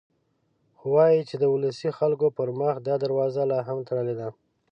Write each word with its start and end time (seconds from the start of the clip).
خو 0.77 0.85
وايي 0.95 1.21
چې 1.29 1.35
د 1.39 1.43
ولسي 1.53 1.89
خلکو 1.99 2.27
پر 2.37 2.49
مخ 2.59 2.75
دا 2.87 2.95
دروازه 3.03 3.41
لا 3.51 3.59
هم 3.67 3.77
تړلې 3.87 4.15
ده. 4.19 4.27